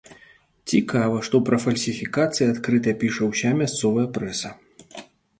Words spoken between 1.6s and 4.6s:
фальсіфікацыі адкрыта піша ўся мясцовая прэса.